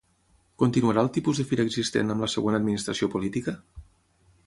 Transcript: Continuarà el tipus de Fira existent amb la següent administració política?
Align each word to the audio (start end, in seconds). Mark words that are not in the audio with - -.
Continuarà 0.63 1.03
el 1.07 1.11
tipus 1.17 1.41
de 1.41 1.45
Fira 1.51 1.67
existent 1.71 2.15
amb 2.17 2.27
la 2.27 2.33
següent 2.37 2.61
administració 2.63 3.15
política? 3.17 3.59